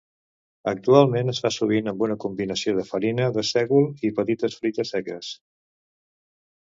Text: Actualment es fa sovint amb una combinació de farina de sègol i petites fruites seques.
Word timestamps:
Actualment 0.69 1.27
es 1.33 1.41
fa 1.43 1.49
sovint 1.55 1.91
amb 1.91 1.99
una 2.05 2.15
combinació 2.23 2.73
de 2.77 2.85
farina 2.87 3.27
de 3.35 3.43
sègol 3.49 3.85
i 4.09 4.11
petites 4.21 4.57
fruites 4.63 4.93
seques. 4.95 5.31